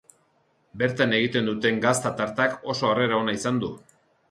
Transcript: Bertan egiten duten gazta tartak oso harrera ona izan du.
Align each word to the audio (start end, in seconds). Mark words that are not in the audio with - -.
Bertan 0.81 1.13
egiten 1.17 1.51
duten 1.51 1.77
gazta 1.85 2.13
tartak 2.23 2.59
oso 2.75 2.91
harrera 2.95 3.21
ona 3.27 3.39
izan 3.43 3.65
du. 3.67 3.73